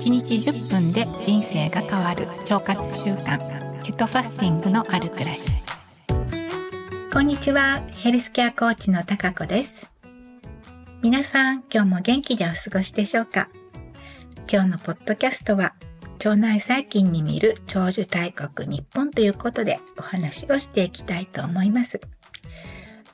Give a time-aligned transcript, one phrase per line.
[0.00, 5.50] 1日10分で人生が変わる腸活習慣ケトファスティングのある暮らし
[7.12, 7.82] こんにちは。
[7.90, 9.90] ヘルスケアコーチの高子です。
[11.02, 13.50] 皆さん今日も元気でお過ごしでしょうか？
[14.50, 15.74] 今日のポッドキャストは
[16.14, 22.00] 腸内細菌に見る長寿大国日本ということでお話をしていきたいと思います。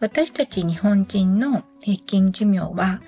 [0.00, 3.00] 私たち日本人の平均寿命は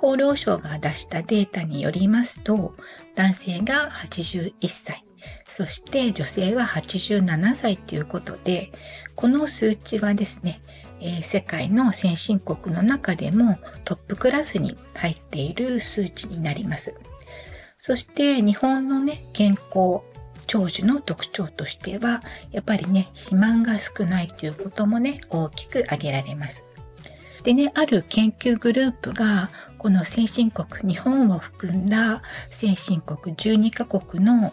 [0.00, 2.74] 厚労省が出したデータによりますと、
[3.14, 5.04] 男性が81歳、
[5.46, 8.72] そして女性は87歳ということで、
[9.14, 10.62] この数値はですね、
[11.00, 16.94] えー、世界の先進国の中でもトップクラスに入っている数値になります。
[17.76, 20.00] そして日本のね、健康、
[20.46, 22.22] 長寿の特徴としては、
[22.52, 26.64] やっぱりね、肥満が少ないということもね、大きく挙げられます。
[27.42, 29.50] でね、ある研究グループが、
[29.80, 34.52] この先進国、日本を含んだ先進国12カ国の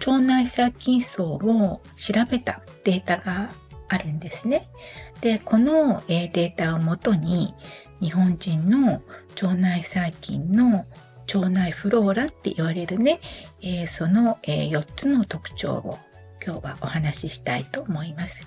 [0.00, 3.50] 腸内細菌層を調べたデータが
[3.88, 4.68] あるんですね。
[5.20, 7.54] で、このデータをもとに
[8.00, 9.00] 日本人の
[9.40, 10.86] 腸内細菌の
[11.32, 13.20] 腸内フローラって言われるね、
[13.62, 15.98] えその、え4つの特徴を
[16.44, 18.44] 今日はお話ししたいと思います。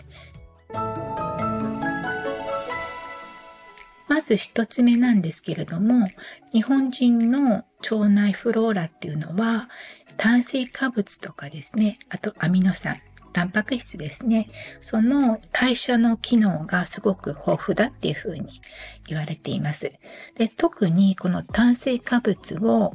[4.17, 6.07] まず一つ目なんですけれども、
[6.51, 9.69] 日本人の腸内フローラっていうのは、
[10.17, 12.99] 炭水化物とかですね、あとアミノ酸、
[13.31, 14.49] タンパク質ですね。
[14.81, 18.59] その代謝の機能がすごく豊富だっていうふうに
[19.05, 19.93] 言われています。
[20.33, 22.93] で、特にこの炭水化物を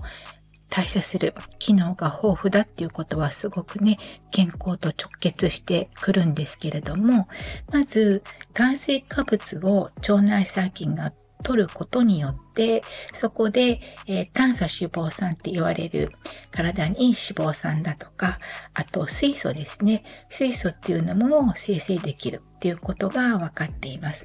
[0.74, 3.98] 代謝する機能が豊富だっていうことはすごくね、
[4.30, 7.28] 健康と直結してくるんですけれども、
[7.70, 8.22] まず
[8.54, 11.12] 炭水化物を腸内細菌が
[11.42, 16.10] 取ることによって、そこで、えー、炭素脂肪酸って言われる
[16.50, 18.38] 体にいい脂肪酸だとか、
[18.74, 20.04] あと水素ですね。
[20.30, 24.24] 水素っていうのも生成できるっていうことが分かっています。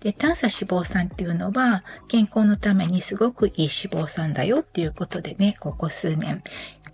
[0.00, 3.68] で、炭素脂肪酸っていうのは健康のためにすごくいい脂
[4.04, 6.42] 肪酸だよっていうことでね、ここ数年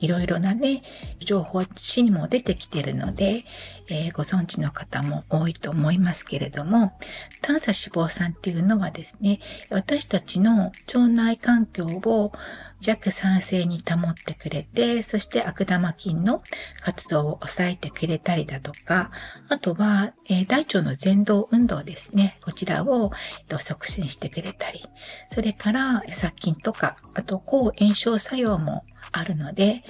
[0.03, 0.83] いろいろなね、
[1.21, 3.45] 情報誌にも出てきてるので、
[3.89, 6.93] えー、ご存知の方も多いと思いますけれども、
[7.41, 9.39] 炭素脂肪酸っていうのはですね、
[9.71, 12.33] 私たちの腸内環境を
[12.81, 16.43] 弱酸性に保ってくれて、そして悪玉菌の
[16.81, 19.13] 活動を抑えてくれたりだとか、
[19.49, 22.39] あとは、えー、大腸の前動運動ですね。
[22.43, 24.85] こちらを、えー、と促進してくれたり、
[25.29, 29.83] それから殺菌とか、あと抗炎症作用もあるので、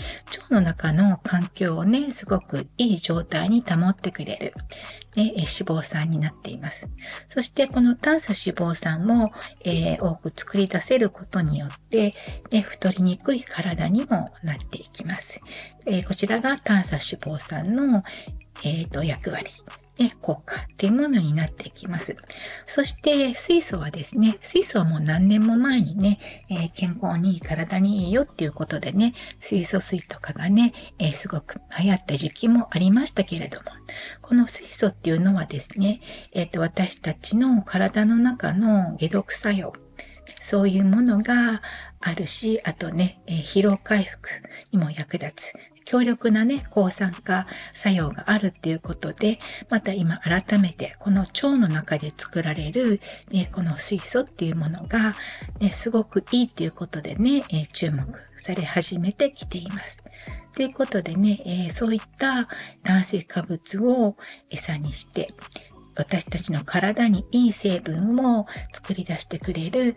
[0.49, 4.55] 腸の中の環境をね、すごくいい状態に保ってくれる、
[5.17, 6.89] ね、脂肪酸になっています。
[7.29, 9.33] そしてこの炭素脂肪酸も、
[9.65, 12.15] えー、多く作り出せることによって、
[12.51, 15.41] ね、太りにくい体にもなっていきます。
[15.87, 18.03] えー、こちらが炭素脂肪酸の、
[18.65, 19.51] えーと役割
[19.99, 22.17] ね、効果っていうものになってきます。
[22.67, 33.67] そして水素はですね、水素はもう何年も前にね、えー、健康にいい体にいいよっていうことでね、水素水とかがね、えー、すごく流行った時期もありましたけれども、
[34.23, 36.01] この水素っていうのはですね、
[36.33, 39.75] えっ、ー、と、私たちの体の中の解毒作用、
[40.41, 41.63] そういうものが
[42.01, 44.29] あるし、あとね、えー、疲労回復
[44.73, 45.72] にも役立つ。
[45.85, 49.39] 強力なね、抗酸化作用があるっていうことで、
[49.69, 53.01] また今改めてこの腸の中で作られる、
[53.31, 55.15] ね、この水素っていうものが、
[55.61, 58.07] ね、すごくいいっていうことでね、え、注目
[58.39, 60.05] され始めてきています。
[60.55, 62.49] ということでね、えー、そういった
[62.85, 64.17] 炭水化物を
[64.51, 65.33] 餌にして、
[65.95, 69.97] 私たちの体にいい成分を作り出してくれる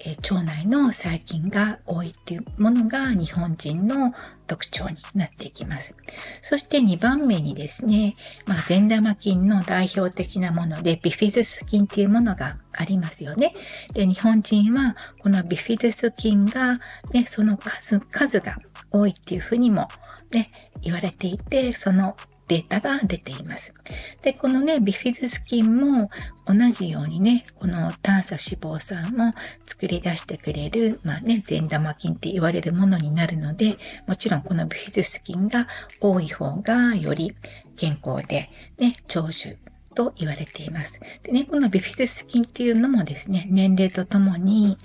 [0.00, 4.12] え腸内の細菌が多いっていうものが日本人の
[4.46, 5.94] 特徴になっていきます。
[6.42, 13.54] そして2番目にですね、まあ、善玉菌の代表的なものでビフィズス菌っていうものがありますよね。
[13.92, 16.80] で、日本人はこのビフィズス菌が、
[17.12, 18.56] ね、その数、数が
[18.90, 19.88] 多いっていうふうにも
[20.32, 20.50] ね、
[20.82, 22.16] 言われていて、その
[22.48, 23.74] データが出ています。
[24.22, 26.10] で、このね、ビフィズス菌も
[26.46, 29.32] 同じようにね、この炭素脂肪酸を
[29.66, 35.66] 作り出してくれる、まあね、善玉菌って言われるものになるので、もちろんこのビフィズス菌が
[36.00, 37.34] 多い方がより
[37.76, 39.56] 健康で、ね、長寿
[39.96, 41.00] と言われています。
[41.24, 44.78] でね、このビフィズス菌っていうのもですね、年齢とともに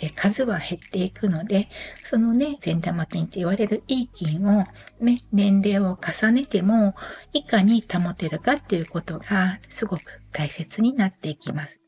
[0.00, 1.68] え数は減っていくので、
[2.04, 4.64] そのね、善玉菌って言われるいい菌を
[5.00, 6.94] ね、年齢を重ねても、
[7.32, 10.02] いかに保てるかっていうことがすごく
[10.32, 11.80] 大切になっていきます。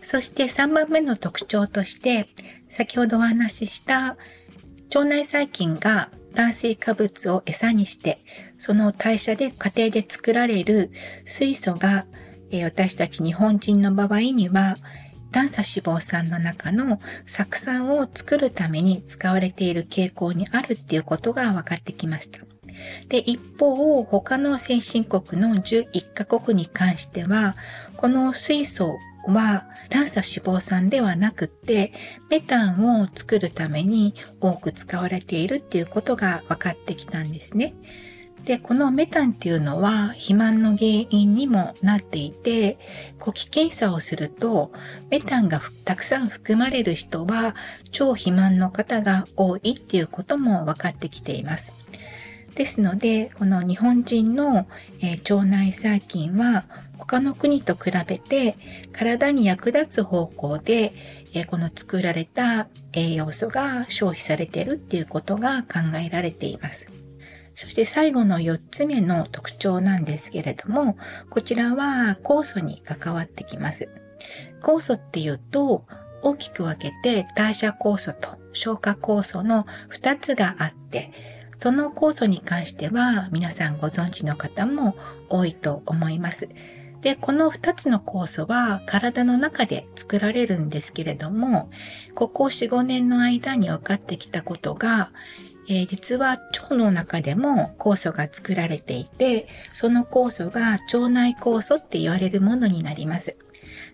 [0.00, 2.28] そして3番目の特徴として、
[2.68, 4.16] 先ほどお話しした
[4.94, 8.20] 腸内細菌が炭水化物を餌にして、
[8.56, 10.90] その代謝で家庭で作られる
[11.24, 12.06] 水素が、
[12.50, 14.76] え、私たち日本人の場合には、
[15.32, 22.40] 短鎖脂肪酸の中の酢酸を作るために使われている傾向にあるっていうことが分かってきました。
[23.08, 27.56] で、一方、他の先進国の11カ国に関しては、
[27.96, 28.96] この水素
[29.26, 31.92] は短鎖脂肪酸ではなくて、
[32.30, 37.74] メタンを作るために多く使われているっていうことが分かってきたんですね。
[38.46, 42.78] で、このメタンっていうのは肥満の原因にもなっていて、
[43.18, 44.70] 呼気検査をすると、
[45.10, 47.56] メタンがたくさん含まれる人は
[47.90, 51.74] 超肥満の方が多いっていうことも分かってきています。
[52.54, 54.68] ですので、この日本人の、
[55.00, 56.66] えー、腸内細菌は
[56.98, 58.56] 他の国と比べて
[58.92, 60.92] 体に役立つ方向で、
[61.34, 66.95] えー、この作られた栄養素が消費されているっていうことが考えられています。
[67.56, 70.96] そして最後の4つ目の特徴なんですけれども、
[71.30, 73.88] こちらは酵素に関わってきます。
[74.62, 75.86] 酵素っていうと、
[76.22, 81.12] 大きく分けて代謝酵素と消化酵素の2つがあって、
[81.56, 84.94] その酵素に関しては皆さんご存知の方も
[85.30, 86.50] 多いと思います。
[87.00, 91.70] で、この2つの酵素は体の中で作られるんですけれども、
[92.14, 95.10] ここ4、5年の間に分かってきたことが、
[95.68, 103.36] えー、実は腸の中でも酵素が作られていて、その酵素が腸内酵素って言われるものになります。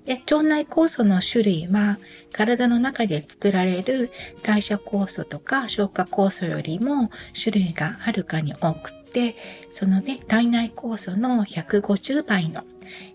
[0.04, 1.98] で腸内酵素の種類は
[2.32, 4.10] 体の中で作られる
[4.42, 7.10] 代謝酵素とか消化酵素よりも
[7.40, 9.36] 種類がはるかに多くて、
[9.70, 12.64] そのね、体内酵素の150倍の、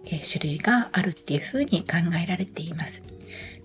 [0.05, 3.03] え種類があるっていうふうに考えられています。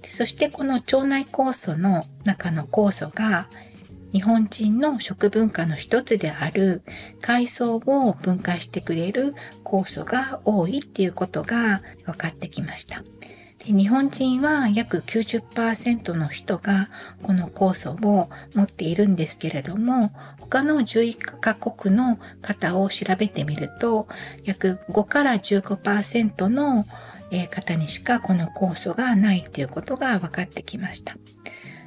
[0.04, 3.48] そしてこの腸内酵素の中の酵素が
[4.12, 6.82] 日本人の食文化の一つである
[7.20, 13.02] 海藻を分解してくれる酵素が多いっていうことが分かってきました。
[13.64, 16.88] で日本人は約90%の人が
[17.22, 24.08] この酵素を持っているんですけれども、他の11カ国の方を調べてみると、
[24.44, 26.86] 約5から15%の
[27.50, 31.16] 方にしかこの酵素がないということが分かってきました。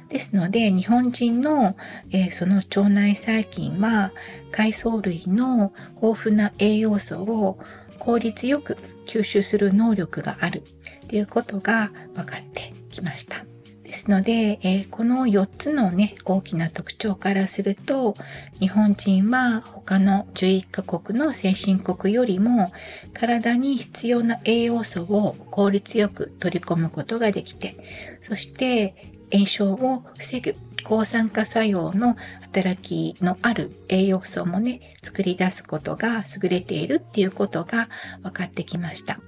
[0.08, 1.76] ですので、日本人の、
[2.10, 4.12] えー、その腸内細菌は
[4.52, 5.72] 海藻類の
[6.02, 7.58] 豊富な栄養素を
[7.98, 8.76] 効率よく
[9.06, 10.62] 吸収する能力がある
[11.08, 13.44] ということが分かってきました。
[13.82, 18.16] ですので、えー、この4つのね、大きな特徴からすると、
[18.58, 22.72] 日本人は他の11カ国の先進国よりも
[23.14, 27.76] 体に必要な栄養素を効率よく取り込むことができて、
[28.22, 37.88] そして炎症を防ぐ抗酸化作用の働きのある栄養素もね、作り出すことが優れているっていうことが
[38.22, 39.18] 分かってきました。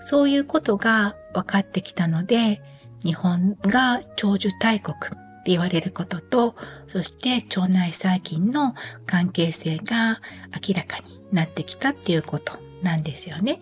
[0.00, 2.62] そういうことが分かってきたので、
[3.04, 4.98] 日本が長寿大国っ
[5.44, 6.54] て言われることと、
[6.86, 8.74] そして腸内細菌の
[9.06, 10.20] 関係性が
[10.66, 13.60] 明らかになってきたっていうことなんですよね。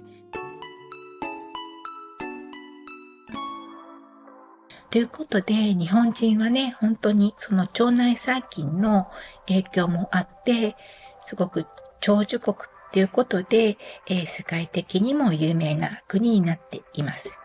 [4.90, 9.08] ということで、日本人はね、本当にその腸内細菌の
[9.46, 10.76] 影響もあって、
[11.22, 11.66] すごく
[12.00, 12.56] 長寿国
[12.92, 17.38] ということで、えー、世界的にも有名な国になっています。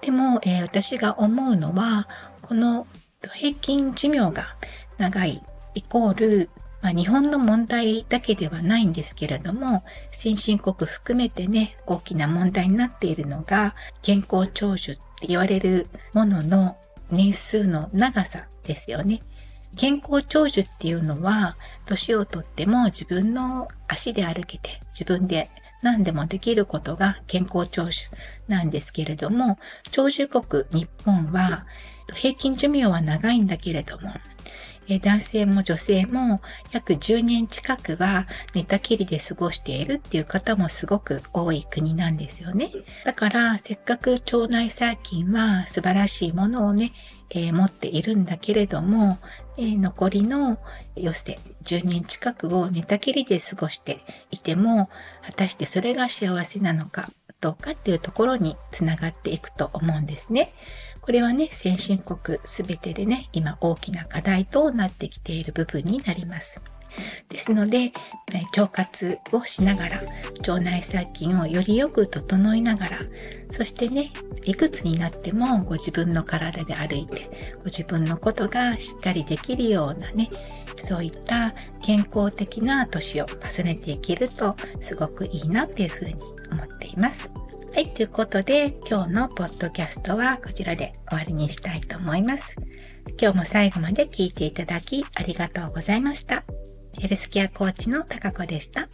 [0.00, 2.08] でも、えー、私が思うのは、
[2.40, 2.86] この
[3.34, 4.56] 平均寿命が
[4.96, 5.42] 長い
[5.74, 16.76] イコール、まあ、日本の問題だけではないんですけれども、先進国含めてね、大きな問題になっているのが、健康長寿って言われるものの
[17.10, 19.20] 年数の長さですよね。
[19.76, 21.56] 健康長寿っていうのは、
[21.86, 25.50] 年をとっても自分の足で歩けて、自分で
[25.82, 28.08] 何でもできることが健康長寿
[28.46, 29.58] なんですけれども、
[29.90, 31.66] 長寿国日本は
[32.14, 34.12] 平均寿命は長いんだけれども、
[34.88, 36.40] 男性も女性も
[36.72, 42.72] 約10年近くは寝たきりで過ごしているっていう方もすごく多い国なんですよね。
[43.04, 46.92] だからせっかく腸内細菌は素晴らしいものをね、
[47.30, 49.18] えー、持っているんだけれども、
[49.58, 50.58] えー、残りの
[50.96, 54.88] 余生10年近くを寝たきりで過ごしていても、
[55.22, 60.52] 果たしてそれが幸せなのかどうかっていうところにつながっていくと思うんですね。
[61.08, 66.60] これはね、先進国すべてでね、今大きな課題となってきている部分になります。
[67.30, 67.92] ですので、
[68.54, 70.02] 腸活をしながら、
[70.40, 72.98] 腸内細菌をよりよく整いながら、
[73.50, 74.12] そしてね、
[74.44, 80.28] いくつになってもご自分の体で歩いて、ご自分のことがしっかりできるようなね、
[80.84, 86.16] そういった健康的な年を重ねていけるとすごくいいなっていうふうに
[86.52, 87.32] 思っています。
[87.78, 92.56] はい、ということで今日のポッドキャストはこちらで終わりにしたいと思います。
[93.22, 96.42] 今日も最後まで聞いていただきありがとうございました。
[96.98, 98.88] ヘルスケアコーチの高子でした。